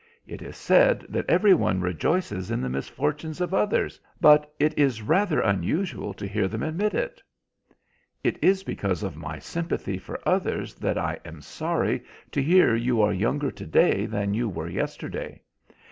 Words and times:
It 0.25 0.41
is 0.41 0.57
said 0.57 1.05
that 1.09 1.29
every 1.29 1.53
one 1.53 1.79
rejoices 1.79 2.49
in 2.49 2.59
the 2.59 2.69
misfortunes 2.69 3.39
of 3.39 3.53
others, 3.53 3.99
but 4.19 4.51
it 4.57 4.75
is 4.75 5.03
rather 5.03 5.41
unusual 5.41 6.11
to 6.15 6.25
hear 6.27 6.47
them 6.47 6.63
admit 6.63 6.95
it." 6.95 7.21
"It 8.23 8.43
is 8.43 8.63
because 8.63 9.03
of 9.03 9.15
my 9.15 9.37
sympathy 9.37 9.99
for 9.99 10.19
others 10.27 10.73
that 10.73 10.97
I 10.97 11.19
am 11.23 11.39
sorry 11.39 12.03
to 12.31 12.41
hear 12.41 12.75
you 12.75 12.99
are 12.99 13.13
younger 13.13 13.51
today 13.51 14.07
than 14.07 14.33
you 14.33 14.49
were 14.49 14.69
yesterday. 14.69 15.39